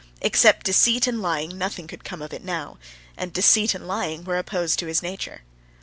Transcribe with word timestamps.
Except 0.21 0.65
deceit 0.65 1.05
and 1.05 1.21
lying 1.21 1.55
nothing 1.59 1.85
could 1.85 2.03
come 2.03 2.23
of 2.23 2.33
it 2.33 2.43
now; 2.43 2.79
and 3.15 3.31
deceit 3.31 3.75
and 3.75 3.87
lying 3.87 4.23
were 4.23 4.39
opposed 4.39 4.79
to 4.79 4.87
his 4.87 5.03
nature. 5.03 5.43